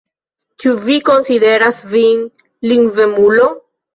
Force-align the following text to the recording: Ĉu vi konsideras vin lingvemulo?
Ĉu 0.63 0.71
vi 0.85 0.95
konsideras 1.09 1.83
vin 1.91 2.25
lingvemulo? 2.71 3.47